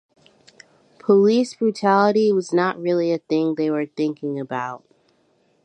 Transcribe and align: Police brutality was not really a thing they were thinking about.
Police 0.97 1.53
brutality 1.53 2.31
was 2.31 2.51
not 2.51 2.81
really 2.81 3.11
a 3.11 3.19
thing 3.19 3.53
they 3.53 3.69
were 3.69 3.85
thinking 3.85 4.39
about. 4.39 4.83